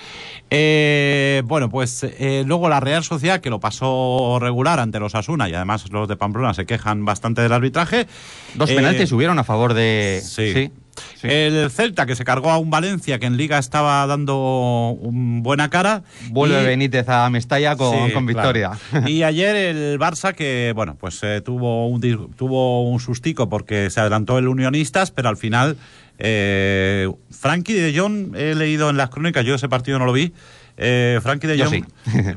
Eh, 0.49 1.41
bueno, 1.45 1.69
pues 1.69 2.03
eh, 2.03 2.43
luego 2.45 2.69
la 2.69 2.79
Real 2.79 3.03
Sociedad, 3.03 3.41
que 3.41 3.49
lo 3.49 3.59
pasó 3.59 4.37
regular 4.39 4.79
ante 4.79 4.99
los 4.99 5.13
Asuna 5.15 5.49
y 5.49 5.53
además 5.53 5.91
los 5.91 6.07
de 6.07 6.15
Pamplona 6.15 6.53
se 6.53 6.65
quejan 6.65 7.03
bastante 7.03 7.41
del 7.41 7.51
arbitraje. 7.51 8.07
Dos 8.55 8.69
Eh, 8.69 8.75
penaltis 8.75 9.11
hubieron 9.11 9.37
a 9.39 9.43
favor 9.43 9.73
de... 9.73 10.21
Sí. 10.23 10.53
sí, 10.53 10.71
sí. 11.15 11.27
El 11.29 11.69
Celta, 11.71 12.05
que 12.05 12.15
se 12.15 12.23
cargó 12.23 12.51
a 12.51 12.57
un 12.57 12.69
Valencia 12.69 13.19
que 13.19 13.25
en 13.25 13.37
Liga 13.37 13.57
estaba 13.57 14.05
dando 14.07 14.89
un 14.99 15.43
buena 15.43 15.69
cara. 15.69 16.03
Vuelve 16.29 16.61
Y- 16.63 16.65
Benítez 16.65 17.07
a 17.09 17.29
Mestalla 17.29 17.75
con, 17.75 17.91
Sí, 18.07 18.13
con 18.13 18.25
claro. 18.25 18.53
victoria. 18.53 18.71
Y 19.07 19.23
ayer 19.23 19.55
el 19.55 19.99
Barça 19.99 20.33
que, 20.33 20.73
bueno, 20.75 20.95
pues 20.99 21.19
eh, 21.23 21.41
tuvo, 21.41 21.87
un, 21.87 22.01
tuvo 22.35 22.89
un 22.89 22.99
sustico 22.99 23.49
porque 23.49 23.89
se 23.89 23.99
adelantó 23.99 24.37
el 24.37 24.47
Unionistas, 24.47 25.11
pero 25.11 25.29
al 25.29 25.37
final 25.37 25.77
eh, 26.19 27.09
Frankie 27.31 27.73
de 27.73 27.97
Jong, 27.97 28.35
he 28.35 28.53
leído 28.55 28.89
en 28.89 28.97
las 28.97 29.09
crónicas, 29.09 29.43
yo 29.45 29.55
ese 29.55 29.69
partido 29.69 29.97
no 29.99 30.05
lo 30.05 30.13
vi, 30.13 30.33
eh, 30.77 31.19
Frankie 31.21 31.47
de 31.47 31.63
Jong 31.63 31.73
sí. 31.73 31.83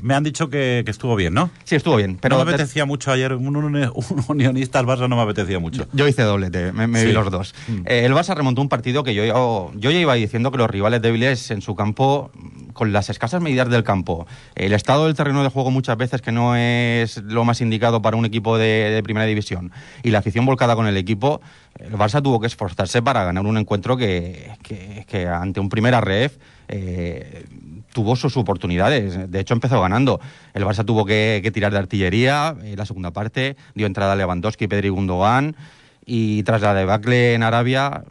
me 0.02 0.14
han 0.14 0.24
dicho 0.24 0.48
que, 0.50 0.82
que 0.84 0.90
estuvo 0.90 1.16
bien, 1.16 1.34
¿no? 1.34 1.50
Sí, 1.64 1.74
estuvo 1.76 1.96
bien, 1.96 2.18
pero 2.20 2.36
no 2.38 2.44
me 2.44 2.50
apetecía 2.52 2.84
mucho 2.84 3.10
ayer, 3.12 3.32
un, 3.34 3.56
un, 3.56 3.64
un 3.74 3.94
Unionistas 4.28 4.84
Barça 4.84 5.08
no 5.08 5.16
me 5.16 5.22
apetecía 5.22 5.58
mucho. 5.58 5.86
Yo 5.92 6.06
hice 6.08 6.22
doblete, 6.22 6.72
me, 6.72 6.86
me 6.86 7.04
vi 7.04 7.12
los 7.12 7.30
dos. 7.30 7.54
Mm. 7.68 7.72
Eh, 7.86 8.04
el 8.04 8.12
Barça 8.12 8.34
remontó 8.34 8.60
un 8.62 8.68
partido 8.68 9.04
que 9.04 9.14
yo, 9.14 9.24
yo, 9.24 9.70
yo 9.76 9.90
ya 9.90 9.98
iba 9.98 10.14
diciendo 10.14 10.50
que 10.50 10.58
los 10.58 10.68
rivales 10.70 11.00
débiles 11.02 11.50
en 11.50 11.62
su 11.62 11.74
campo 11.74 12.30
con 12.72 12.92
las 12.92 13.08
escasas 13.08 13.40
medidas 13.40 13.70
del 13.70 13.84
campo, 13.84 14.26
el 14.56 14.72
estado 14.72 15.06
del 15.06 15.14
terreno 15.14 15.42
de 15.44 15.48
juego 15.48 15.70
muchas 15.70 15.96
veces 15.96 16.20
que 16.20 16.32
no 16.32 16.56
es 16.56 17.18
lo 17.22 17.44
más 17.44 17.60
indicado 17.60 18.02
para 18.02 18.16
un 18.16 18.24
equipo 18.24 18.58
de, 18.58 18.90
de 18.90 19.02
primera 19.02 19.26
división 19.26 19.70
y 20.02 20.10
la 20.10 20.18
afición 20.18 20.44
volcada 20.44 20.74
con 20.74 20.88
el 20.88 20.96
equipo, 20.96 21.40
el 21.78 21.92
Barça 21.92 22.20
tuvo 22.20 22.40
que 22.40 22.48
esforzarse 22.48 23.00
para 23.00 23.22
ganar 23.24 23.46
un 23.46 23.58
encuentro 23.58 23.96
que, 23.96 24.50
que- 24.62 25.04
que 25.08 25.28
ante 25.28 25.60
un 25.60 25.68
primera 25.68 26.00
ref 26.00 26.36
eh, 26.66 27.44
tuvo 27.94 28.16
sus 28.16 28.36
oportunidades. 28.36 29.30
De 29.30 29.40
hecho, 29.40 29.54
empezó 29.54 29.80
ganando. 29.80 30.20
El 30.52 30.64
Barça 30.64 30.84
tuvo 30.84 31.06
que, 31.06 31.40
que 31.42 31.50
tirar 31.50 31.72
de 31.72 31.78
artillería 31.78 32.54
en 32.62 32.76
la 32.76 32.84
segunda 32.84 33.12
parte, 33.12 33.56
dio 33.74 33.86
entrada 33.86 34.12
a 34.12 34.16
Lewandowski, 34.16 34.66
Pedri 34.68 34.88
y 34.88 34.90
Gundogan. 34.90 35.56
Y 36.04 36.42
tras 36.42 36.60
la 36.60 36.74
debacle 36.74 37.32
en 37.32 37.42
Arabia, 37.42 38.04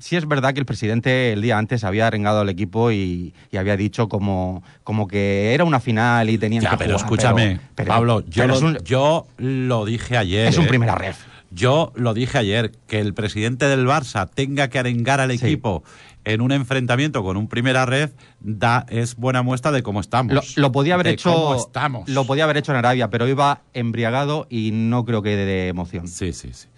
sí 0.00 0.16
es 0.16 0.26
verdad 0.26 0.52
que 0.54 0.60
el 0.60 0.66
presidente 0.66 1.32
el 1.32 1.42
día 1.42 1.58
antes 1.58 1.84
había 1.84 2.06
arengado 2.08 2.40
al 2.40 2.48
equipo 2.48 2.90
y, 2.90 3.32
y 3.52 3.56
había 3.56 3.76
dicho 3.76 4.08
como, 4.08 4.62
como 4.82 5.06
que 5.06 5.54
era 5.54 5.64
una 5.64 5.78
final 5.80 6.28
y 6.30 6.38
tenían 6.38 6.64
Ya, 6.64 6.70
que 6.70 6.76
pero 6.78 6.94
jugar, 6.98 7.04
escúchame, 7.04 7.46
pero- 7.46 7.60
pero- 7.76 7.88
Pablo, 7.88 8.20
yo, 8.22 8.42
pero 8.42 8.60
lo, 8.60 8.66
un, 8.66 8.78
yo 8.84 9.26
lo 9.38 9.84
dije 9.84 10.16
ayer. 10.16 10.48
es 10.48 10.58
un 10.58 10.64
¿eh? 10.64 10.68
primera 10.68 10.94
ref. 10.96 11.18
Yo 11.50 11.92
lo 11.94 12.14
dije 12.14 12.36
ayer, 12.38 12.72
que 12.88 12.98
el 12.98 13.14
presidente 13.14 13.66
del 13.68 13.86
Barça 13.86 14.28
tenga 14.34 14.66
que 14.68 14.80
arengar 14.80 15.20
al 15.20 15.30
Sí. 15.38 15.46
equipo 15.46 15.84
en 16.24 16.40
un 16.40 16.52
enfrentamiento 16.52 17.22
con 17.22 17.36
un 17.36 17.48
primera 17.48 17.86
red, 17.86 18.10
da, 18.40 18.86
es 18.88 19.16
buena 19.16 19.42
muestra 19.42 19.72
de 19.72 19.82
cómo 19.82 20.00
estamos. 20.00 20.34
Lo, 20.34 20.42
lo 20.56 20.72
podía 20.72 20.94
haber 20.94 21.08
hecho 21.08 21.54
estamos. 21.54 22.08
lo 22.08 22.24
podía 22.24 22.44
haber 22.44 22.56
hecho 22.56 22.72
en 22.72 22.78
Arabia, 22.78 23.10
pero 23.10 23.28
iba 23.28 23.62
embriagado 23.72 24.46
y 24.50 24.70
no 24.72 25.04
creo 25.04 25.22
que 25.22 25.36
de, 25.36 25.44
de 25.44 25.68
emoción. 25.68 26.08
Sí, 26.08 26.32
sí, 26.32 26.50
sí. 26.52 26.68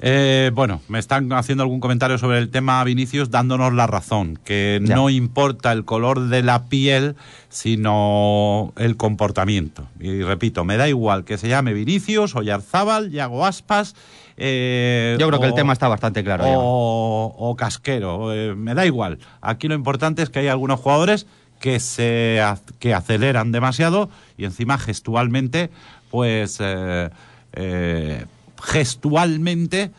Eh, 0.00 0.50
bueno, 0.54 0.80
me 0.88 0.98
están 0.98 1.32
haciendo 1.32 1.62
algún 1.62 1.80
comentario 1.80 2.18
sobre 2.18 2.38
el 2.38 2.50
tema 2.50 2.82
Vinicius, 2.84 3.30
dándonos 3.30 3.72
la 3.72 3.86
razón, 3.86 4.38
que 4.44 4.80
Ya. 4.82 4.94
no 4.96 5.08
importa 5.08 5.72
el 5.72 5.84
color 5.84 6.28
de 6.28 6.42
la 6.42 6.64
piel, 6.66 7.14
sino 7.48 8.72
el 8.76 8.96
comportamiento. 8.96 9.86
Y 10.00 10.22
repito, 10.22 10.64
me 10.64 10.76
da 10.76 10.88
igual 10.88 11.24
que 11.24 11.38
se 11.38 11.48
llame 11.48 11.72
Vinicius, 11.72 12.34
Oyarzábal, 12.34 13.10
Yago 13.10 13.46
Aspas. 13.46 13.94
eh, 14.36 15.16
Yo 15.20 15.28
creo 15.28 15.38
que 15.40 15.46
el 15.46 15.52
o- 15.52 15.54
tema 15.56 15.72
está 15.72 15.86
bastante 15.88 16.24
claro. 16.24 16.44
o, 16.48 17.34
o 17.38 17.56
casquero, 17.56 18.32
eh, 18.34 18.54
me 18.56 18.74
da 18.74 18.84
igual. 18.84 19.18
Aquí 19.40 19.68
lo 19.68 19.74
importante 19.76 20.22
es 20.22 20.28
que 20.30 20.40
hay 20.40 20.48
algunos 20.48 20.80
jugadores 20.80 21.26
que 21.60 21.78
se 21.80 22.40
que 22.80 22.92
aceleran 22.94 23.52
demasiado 23.52 24.10
y 24.36 24.44
encima 24.44 24.76
gestualmente, 24.76 25.70
pues 26.10 26.58
eh, 26.60 27.10
eh, 27.52 28.24
gestualmente, 28.62 29.90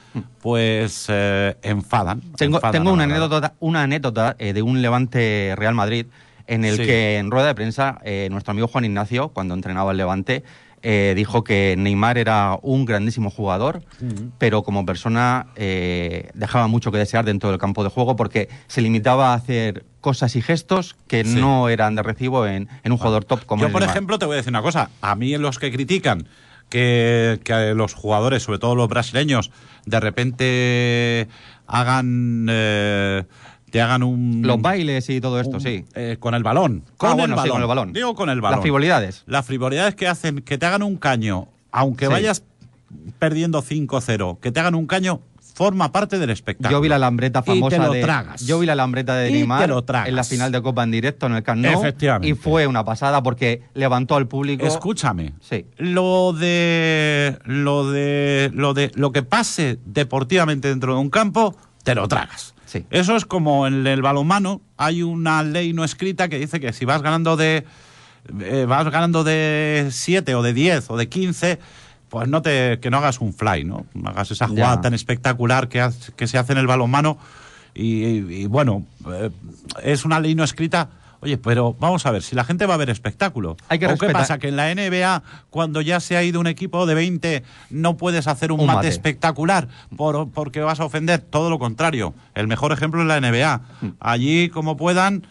pues 0.41 1.05
eh, 1.09 1.55
enfadan. 1.61 2.21
Tengo, 2.37 2.57
enfadan 2.57 2.71
tengo 2.73 2.89
a 2.89 2.93
una 2.93 3.03
anécdota, 3.03 3.53
una 3.59 3.83
anécdota 3.83 4.35
eh, 4.39 4.53
de 4.53 4.61
un 4.61 4.81
Levante 4.81 5.53
Real 5.57 5.73
Madrid 5.75 6.05
en 6.47 6.63
el 6.65 6.77
Sí. 6.77 6.83
que 6.85 7.17
en 7.17 7.31
rueda 7.31 7.47
de 7.47 7.55
prensa 7.55 7.99
eh, 8.03 8.27
nuestro 8.31 8.51
amigo 8.51 8.67
Juan 8.67 8.85
Ignacio, 8.85 9.29
cuando 9.29 9.53
entrenaba 9.53 9.91
el 9.91 9.97
Levante, 9.97 10.43
dijo 11.15 11.43
que 11.43 11.73
Neymar 11.79 12.19
era 12.19 12.59
un 12.61 12.85
grandísimo 12.85 13.31
jugador, 13.31 13.81
pero 14.37 14.61
como 14.61 14.85
persona 14.85 15.47
dejaba 15.55 16.67
mucho 16.67 16.91
que 16.91 16.99
desear 16.99 17.25
dentro 17.25 17.49
del 17.49 17.57
campo 17.57 17.83
de 17.83 17.89
juego 17.89 18.15
porque 18.15 18.49
se 18.67 18.81
limitaba 18.83 19.31
a 19.31 19.33
hacer 19.33 19.83
cosas 19.99 20.35
y 20.35 20.43
gestos 20.43 20.95
que 21.07 21.23
Sí. 21.25 21.39
no 21.41 21.69
eran 21.69 21.95
de 21.95 22.03
recibo 22.03 22.45
en, 22.45 22.69
en 22.83 22.91
un 22.91 22.99
jugador 22.99 23.25
top 23.25 23.47
como 23.47 23.63
Yo, 23.63 23.71
por 23.71 23.81
Neymar. 23.81 23.95
ejemplo, 23.95 24.19
te 24.19 24.27
voy 24.27 24.33
a 24.35 24.37
decir 24.37 24.51
una 24.51 24.61
cosa. 24.61 24.91
A 25.01 25.15
mí 25.15 25.35
los 25.39 25.57
que 25.57 25.71
critican 25.71 26.27
que, 26.69 27.39
que 27.43 27.73
los 27.75 27.93
jugadores, 27.93 28.43
sobre 28.43 28.59
todo 28.59 28.75
los 28.75 28.87
brasileños, 28.89 29.51
de 29.85 29.99
repente 29.99 31.27
hagan... 31.67 32.47
eh, 32.49 33.23
te 33.71 33.81
hagan 33.81 34.03
un... 34.03 34.41
Los 34.45 34.61
bailes 34.61 35.09
y 35.09 35.19
todo 35.19 35.39
esto, 35.41 35.55
un- 35.57 35.61
sí. 35.61 35.83
eh, 35.95 36.15
con 36.19 36.33
el 36.33 36.43
balón. 36.43 36.83
Ah, 36.87 36.91
Con, 36.97 37.17
bueno, 37.17 37.35
el 37.35 37.41
sí, 37.41 37.49
balón. 37.49 37.51
con 37.55 37.61
el 37.61 37.67
balón. 37.67 37.93
Digo 37.93 38.15
con 38.15 38.29
el 38.29 38.39
balón. 38.39 38.57
Las 38.57 38.61
frivolidades. 38.61 39.23
Las 39.25 39.45
frivolidades 39.45 39.95
que 39.95 40.07
hacen 40.07 40.39
que 40.41 40.57
te 40.57 40.65
hagan 40.65 40.81
un 40.81 40.95
caño, 40.95 41.49
aunque 41.71 42.05
Sí. 42.05 42.11
vayas 42.11 42.43
perdiendo 43.19 43.61
5-0, 43.61 44.39
que 44.39 44.51
te 44.53 44.59
hagan 44.61 44.75
un 44.75 44.87
caño, 44.87 45.19
forma 45.55 45.89
parte 45.93 46.19
del 46.19 46.29
espectáculo. 46.31 46.77
Yo 46.77 46.81
vi 46.81 46.89
la 46.89 46.99
lambreta 46.99 47.39
Y 47.39 47.43
te 47.43 47.51
famosa 47.51 47.77
lo 47.77 47.93
de 47.93 48.01
tragas. 48.01 48.45
Yo 48.45 48.59
vi 48.59 48.65
la 48.65 48.75
lambreta 48.75 49.15
de 49.15 49.31
Neymar 49.31 49.71
en 50.05 50.15
la 50.15 50.23
final 50.25 50.51
de 50.51 50.61
Copa 50.61 50.83
en 50.83 50.91
directo 50.91 51.27
en 51.27 51.33
el 51.33 51.43
Camp 51.43 51.61
Nou 51.61 51.79
Efectivamente. 51.79 52.27
y 52.27 52.33
fue 52.33 52.67
una 52.67 52.83
pasada 52.83 53.23
porque 53.23 53.63
levantó 53.73 54.17
al 54.17 54.27
público. 54.27 54.65
Escúchame. 54.65 55.33
Sí. 55.39 55.65
Lo 55.77 56.33
de 56.33 57.39
lo 57.45 57.89
de 57.89 58.51
lo 58.53 58.73
de 58.73 58.91
lo 58.95 59.13
que 59.13 59.23
pase 59.23 59.79
deportivamente 59.85 60.67
dentro 60.67 60.93
de 60.93 60.99
un 60.99 61.09
campo, 61.09 61.55
te 61.83 61.95
lo 61.95 62.05
tragas. 62.09 62.53
Sí. 62.65 62.85
Eso 62.89 63.15
es 63.15 63.23
como 63.23 63.65
en 63.65 63.87
el 63.87 64.01
balonmano, 64.01 64.61
hay 64.75 65.03
una 65.03 65.41
ley 65.41 65.71
no 65.71 65.85
escrita 65.85 66.27
que 66.27 66.37
dice 66.37 66.59
que 66.59 66.73
si 66.73 66.83
vas 66.83 67.01
ganando 67.01 67.37
de 67.37 67.63
eh, 68.41 68.65
vas 68.67 68.89
ganando 68.91 69.23
de 69.23 69.87
7 69.89 70.35
o 70.35 70.41
de 70.41 70.53
10 70.53 70.89
o 70.89 70.97
de 70.97 71.07
15, 71.07 71.59
pues 72.15 72.29
no 72.29 72.41
te 72.41 72.79
que 72.79 72.89
no 72.89 72.95
hagas 72.99 73.19
un 73.19 73.33
fly, 73.33 73.65
¿no? 73.65 73.85
No 73.93 74.09
hagas 74.09 74.31
esa 74.31 74.47
jugada 74.47 74.75
Ya. 74.75 74.81
tan 74.81 74.93
espectacular 74.93 75.67
que, 75.67 75.85
que 76.15 76.27
se 76.27 76.37
hace 76.37 76.53
en 76.53 76.59
el 76.59 76.65
balonmano 76.65 77.17
y, 77.73 78.05
y, 78.05 78.45
bueno, 78.45 78.85
eh, 79.11 79.31
es 79.83 80.05
una 80.05 80.21
ley 80.21 80.33
no 80.33 80.45
escrita. 80.45 80.87
Oye, 81.19 81.37
pero 81.37 81.75
vamos 81.77 82.05
a 82.05 82.11
ver, 82.11 82.23
si 82.23 82.33
la 82.33 82.45
gente 82.45 82.65
va 82.65 82.75
a 82.75 82.77
ver 82.77 82.89
espectáculo. 82.89 83.57
Hay 83.67 83.79
que 83.79 83.87
¿O 83.87 83.97
qué 83.97 84.11
pasa? 84.11 84.37
Que 84.37 84.47
en 84.47 84.55
la 84.55 84.73
NBA, 84.73 85.23
cuando 85.49 85.81
ya 85.81 85.99
se 85.99 86.15
ha 86.15 86.23
ido 86.23 86.39
un 86.39 86.47
equipo 86.47 86.85
de 86.85 86.95
20, 86.95 87.43
no 87.71 87.97
puedes 87.97 88.27
hacer 88.27 88.53
un, 88.53 88.61
Un 88.61 88.67
mate, 88.67 88.75
mate. 88.77 88.87
espectacular 88.87 89.67
por, 89.97 90.29
porque 90.31 90.61
vas 90.61 90.79
a 90.79 90.85
ofender. 90.85 91.19
Todo 91.19 91.49
lo 91.49 91.59
contrario. 91.59 92.13
El 92.33 92.47
mejor 92.47 92.71
ejemplo 92.71 93.01
es 93.01 93.07
la 93.07 93.19
NBA. 93.19 93.61
Allí, 93.99 94.47
como 94.47 94.77
puedan. 94.77 95.27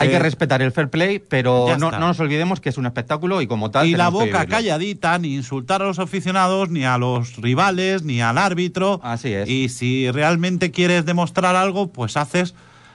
Hay 0.00 0.08
eh, 0.08 0.10
que 0.12 0.18
respetar 0.20 0.62
el 0.62 0.70
fair 0.72 0.88
play, 0.90 1.18
pero 1.18 1.76
no, 1.78 1.90
nos 1.90 2.20
olvidemos 2.20 2.60
que 2.60 2.68
es 2.68 2.78
un 2.78 2.86
espectáculo 2.86 3.42
y 3.42 3.46
como 3.46 3.70
tal. 3.70 3.86
Y 3.86 3.94
la 3.96 4.06
que 4.06 4.10
boca 4.12 4.46
calladita, 4.46 5.18
ni 5.18 5.34
insultar 5.34 5.82
a 5.82 5.86
los 5.86 5.98
aficionados, 5.98 6.70
ni 6.70 6.84
a 6.84 6.98
los 6.98 7.36
rivales, 7.36 8.02
ni 8.04 8.20
al 8.20 8.38
árbitro. 8.38 9.00
Así 9.02 9.32
es. 9.32 9.48
Y 9.48 9.68
si 9.68 10.10
realmente 10.10 10.70
quieres 10.70 11.04
demostrar 11.04 11.56
algo, 11.56 11.88
pues 11.88 12.16
haces 12.16 12.54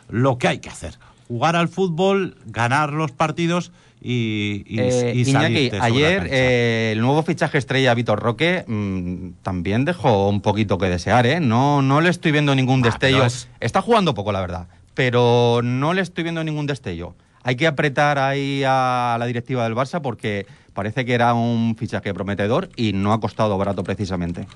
lo 0.10 0.38
que 0.38 0.48
hay 0.48 0.60
que 0.60 0.69
hacer. 0.69 0.98
Jugar 1.27 1.55
al 1.55 1.67
fútbol, 1.67 2.38
ganar 2.45 2.93
los 2.93 3.12
partidos 3.12 3.72
y, 4.01 4.63
y, 4.67 4.79
Eh, 4.79 5.13
y 5.15 5.29
Iñaki, 5.29 5.72
ayer 5.79 6.27
eh, 6.29 6.91
el 6.93 7.00
nuevo 7.01 7.24
fichaje 7.24 7.57
estrella 7.57 7.93
Vitor 7.93 8.19
Roque 8.19 8.65
mm, 8.67 9.41
también 9.41 9.86
dejó 9.86 10.27
un 10.29 10.41
poquito 10.41 10.77
que 10.77 10.88
desear, 10.88 11.25
¿eh? 11.25 11.39
No, 11.39 11.81
no 11.81 12.01
le 12.01 12.10
estoy 12.10 12.31
viendo 12.33 12.53
ningún 12.53 12.81
Ah, 12.81 12.88
destello. 12.88 13.25
es- 13.25 13.48
Está 13.62 13.81
jugando 13.81 14.13
poco, 14.13 14.31
la 14.33 14.41
verdad, 14.41 14.67
pero 14.93 15.62
no 15.63 15.93
le 15.93 16.01
estoy 16.01 16.23
viendo 16.23 16.43
ningún 16.43 16.67
destello. 16.67 17.15
Hay 17.43 17.55
que 17.55 17.67
apretar 17.67 18.19
ahí 18.19 18.63
a 18.65 19.17
la 19.19 19.25
directiva 19.25 19.63
del 19.63 19.75
Barça 19.75 20.01
porque 20.01 20.45
parece 20.73 21.05
que 21.05 21.13
era 21.13 21.33
un 21.33 21.75
fichaje 21.77 22.13
prometedor 22.13 22.69
y 22.75 22.93
no 22.93 23.13
ha 23.13 23.19
costado 23.19 23.57
barato 23.57 23.83
precisamente. 23.83 24.47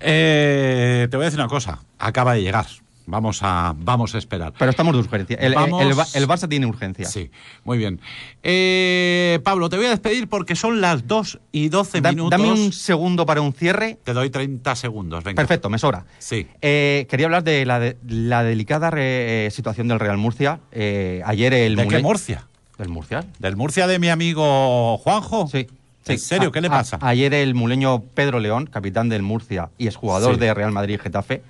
Eh, 0.00 1.08
te 1.10 1.16
voy 1.16 1.24
a 1.24 1.26
decir 1.26 1.40
una 1.40 1.48
cosa. 1.48 1.80
Acaba 1.98 2.34
de 2.34 2.42
llegar. 2.42 2.66
Vamos 3.06 3.40
a, 3.42 3.74
vamos 3.76 4.14
a 4.14 4.18
esperar. 4.18 4.52
Pero 4.58 4.70
estamos 4.70 4.92
de 4.94 5.00
urgencia. 5.00 5.36
El, 5.40 5.54
Vamos- 5.54 5.82
el 5.82 5.94
Ba- 5.94 6.06
el 6.14 6.28
Barça 6.28 6.48
tiene 6.48 6.66
urgencia. 6.66 7.06
Sí, 7.06 7.30
muy 7.64 7.78
bien. 7.78 8.00
Eh, 8.44 9.40
Pablo, 9.44 9.68
te 9.68 9.76
voy 9.76 9.86
a 9.86 9.90
despedir 9.90 10.28
porque 10.28 10.54
son 10.56 10.80
las 10.80 11.06
2 11.06 11.40
y 11.50 11.68
12 11.68 12.00
Da- 12.00 12.10
minutos. 12.10 12.30
dame 12.30 12.52
un 12.52 12.72
segundo 12.72 13.26
para 13.26 13.40
un 13.40 13.52
cierre. 13.52 13.98
Te 14.04 14.12
doy 14.12 14.30
30 14.30 14.76
segundos. 14.76 15.24
Venga. 15.24 15.36
Perfecto, 15.36 15.68
me 15.70 15.78
sobra. 15.78 16.04
Sí. 16.18 16.46
Eh, 16.60 17.06
quería 17.08 17.26
hablar 17.26 17.44
de 17.44 17.64
la, 17.66 17.78
de- 17.80 17.96
la 18.06 18.44
delicada 18.44 18.90
re- 18.90 19.46
eh, 19.46 19.50
situación 19.50 19.88
del 19.88 19.98
Real 20.00 20.18
Murcia. 20.18 20.60
Ayer 20.72 21.54
el 21.54 21.76
¿De 21.76 21.88
qué 21.88 21.98
Murcia? 22.00 22.46
¿Del 22.78 22.88
Murcia? 22.88 23.24
¿Del 23.38 23.56
Murcia 23.56 23.86
de 23.86 23.98
mi 23.98 24.08
amigo 24.08 24.98
Juanjo? 24.98 25.48
Sí. 25.48 25.66
¿En 26.06 26.18
sí. 26.18 26.24
serio? 26.24 26.48
A- 26.48 26.52
¿Qué 26.52 26.60
le 26.60 26.66
a- 26.68 26.70
pasa? 26.70 26.98
ayer 27.00 27.32
el 27.34 27.54
muleño 27.54 28.02
Pedro 28.14 28.40
León, 28.40 28.66
capitán 28.66 29.08
del 29.08 29.22
Murcia 29.22 29.70
y 29.78 29.86
exjugador 29.86 30.34
Sí. 30.34 30.40
de 30.40 30.52
Real 30.54 30.72
Madrid 30.72 30.94
y 30.94 30.98
Getafe, 30.98 31.42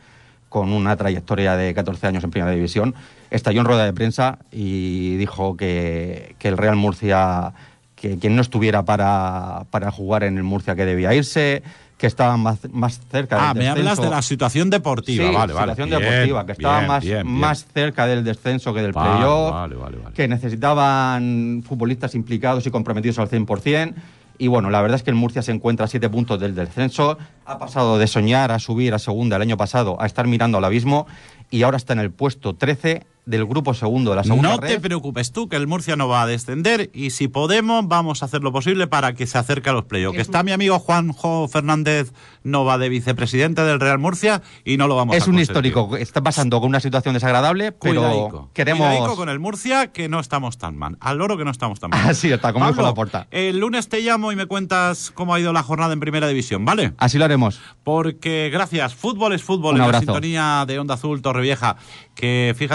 con 0.52 0.70
una 0.70 0.94
trayectoria 0.96 1.56
de 1.56 1.72
14 1.72 2.06
años 2.08 2.22
en 2.24 2.30
Primera 2.30 2.52
División, 2.52 2.94
estalló 3.30 3.60
en 3.62 3.66
rueda 3.66 3.86
de 3.86 3.94
prensa 3.94 4.38
y 4.52 5.16
dijo 5.16 5.56
que, 5.56 6.36
que 6.38 6.48
el 6.48 6.58
Real 6.58 6.76
Murcia, 6.76 7.54
que 7.96 8.18
quien 8.18 8.36
no 8.36 8.42
estuviera 8.42 8.84
para, 8.84 9.64
para 9.70 9.90
jugar 9.90 10.24
en 10.24 10.36
el 10.36 10.42
Murcia 10.42 10.76
que 10.76 10.84
debía 10.84 11.14
irse, 11.14 11.62
que 11.96 12.06
estaba 12.06 12.36
más, 12.36 12.58
más 12.70 13.00
cerca 13.10 13.36
del 13.36 13.44
Ah, 13.46 13.54
me 13.54 13.68
hablas 13.68 13.84
descenso. 13.96 14.02
de 14.02 14.10
la 14.10 14.20
situación 14.22 14.68
deportiva. 14.68 15.26
Sí, 15.26 15.34
vale, 15.34 15.52
vale. 15.54 15.72
situación 15.72 15.88
Bien, 16.00 16.10
deportiva, 16.12 16.44
que 16.46 16.52
estaba 16.52 16.78
bien, 16.80 16.88
más, 16.88 17.04
bien, 17.04 17.26
más 17.26 17.66
cerca 17.72 18.06
del 18.06 18.22
descenso 18.24 18.74
que 18.74 18.82
del 18.82 18.92
Vale, 18.92 19.10
playoff, 19.16 19.52
vale, 19.52 19.76
vale, 19.76 19.96
vale. 19.98 20.14
que 20.14 20.28
necesitaban 20.28 21.62
futbolistas 21.66 22.14
implicados 22.14 22.66
y 22.66 22.70
comprometidos 22.70 23.18
al 23.18 23.30
100%. 23.30 23.94
Y 24.38 24.48
bueno, 24.48 24.70
la 24.70 24.80
verdad 24.82 24.96
es 24.96 25.02
que 25.02 25.10
el 25.10 25.16
Murcia 25.16 25.42
se 25.42 25.52
encuentra 25.52 25.84
a 25.84 25.88
siete 25.88 26.08
puntos 26.08 26.40
del 26.40 26.54
descenso, 26.54 27.18
ha 27.44 27.58
pasado 27.58 27.98
de 27.98 28.06
soñar 28.06 28.50
a 28.50 28.58
subir 28.58 28.94
a 28.94 28.98
segunda 28.98 29.36
el 29.36 29.42
año 29.42 29.56
pasado 29.56 30.00
a 30.00 30.06
estar 30.06 30.26
mirando 30.26 30.58
al 30.58 30.64
abismo. 30.64 31.06
Y 31.50 31.62
ahora 31.62 31.76
está 31.76 31.92
en 31.92 32.00
el 32.00 32.10
puesto 32.10 32.54
13 32.54 33.04
del 33.24 33.46
grupo 33.46 33.72
segundo 33.72 34.10
de 34.10 34.16
la 34.16 34.24
segunda 34.24 34.50
No 34.50 34.56
red. 34.60 34.68
te 34.68 34.80
preocupes 34.80 35.30
tú, 35.30 35.48
que 35.48 35.54
el 35.56 35.66
Murcia 35.68 35.94
no 35.94 36.08
va 36.08 36.22
a 36.22 36.26
descender 36.26 36.90
y 36.92 37.10
si 37.10 37.28
podemos 37.28 37.86
vamos 37.86 38.22
a 38.22 38.26
hacer 38.26 38.42
lo 38.42 38.50
posible 38.52 38.88
para 38.88 39.14
que 39.14 39.26
se 39.28 39.38
acerque 39.38 39.70
a 39.70 39.72
los 39.72 39.84
playoffs. 39.84 40.16
Que 40.16 40.22
está 40.22 40.42
mi 40.42 40.50
amigo 40.50 40.78
Juanjo 40.80 41.46
Fernández 41.48 42.12
Nova 42.42 42.78
de 42.78 42.88
vicepresidente 42.88 43.62
del 43.62 43.78
Real 43.78 43.98
Murcia 44.00 44.42
y 44.64 44.76
no 44.76 44.88
lo 44.88 44.96
vamos 44.96 45.14
a 45.14 45.18
es 45.18 45.28
un 45.28 45.38
histórico, 45.38 45.96
está 45.96 46.20
pasando 46.22 46.60
con 46.60 46.68
una 46.70 46.80
situación 46.80 47.14
desagradable, 47.14 47.70
pero 47.70 48.00
Cuidadico, 48.02 48.50
queremos... 48.52 48.88
cuidadico 48.88 49.16
con 49.16 49.28
el 49.28 49.38
Murcia 49.38 49.92
que 49.92 50.08
no 50.08 50.18
estamos 50.18 50.58
tan 50.58 50.76
mal. 50.76 50.96
Al 50.98 51.18
loro 51.18 51.38
que 51.38 51.44
no 51.44 51.52
estamos 51.52 51.78
tan 51.78 51.90
mal. 51.90 52.00
Así 52.10 52.32
está, 52.32 52.52
como 52.52 52.64
dijo 52.66 52.76
Pablo, 52.78 52.90
Laporta. 52.90 53.28
El 53.30 53.58
lunes 53.58 53.88
te 53.88 54.00
llamo 54.00 54.32
y 54.32 54.36
me 54.36 54.46
cuentas 54.46 55.12
cómo 55.12 55.34
ha 55.34 55.38
ido 55.38 55.52
la 55.52 55.62
jornada 55.62 55.92
en 55.92 56.00
Primera 56.00 56.26
División, 56.26 56.64
¿vale? 56.64 56.92
Así 56.98 57.18
lo 57.18 57.24
haremos. 57.24 57.60
Porque 57.84 58.50
gracias, 58.52 58.94
fútbol 58.96 59.32
es 59.32 59.44
fútbol 59.44 59.74
Un 59.74 59.80
en 59.80 59.82
abrazo. 59.84 60.06
la 60.06 60.12
sintonía 60.14 60.64
de 60.66 60.78
Onda 60.80 60.94
Azul 60.94 61.22
Torrevieja, 61.22 61.76
que 62.16 62.54
fíjate 62.56 62.72